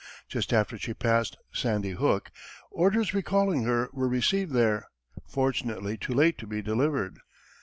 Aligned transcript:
Just 0.27 0.51
after 0.51 0.79
she 0.79 0.95
passed 0.95 1.37
Sandy 1.53 1.91
Hook, 1.91 2.31
orders 2.71 3.13
recalling 3.13 3.65
her 3.65 3.87
were 3.93 4.07
received 4.07 4.51
there, 4.51 4.87
fortunately 5.27 5.95
too 5.95 6.15
late 6.15 6.39
to 6.39 6.47
be 6.47 6.59
delivered. 6.63 7.19